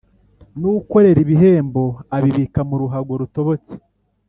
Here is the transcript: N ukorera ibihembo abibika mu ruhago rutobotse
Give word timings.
N 0.59 0.61
ukorera 0.79 1.19
ibihembo 1.25 1.83
abibika 2.15 2.59
mu 2.69 2.75
ruhago 2.81 3.11
rutobotse 3.21 3.75